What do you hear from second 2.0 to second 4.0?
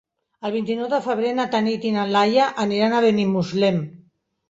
Laia aniran a Benimuslem.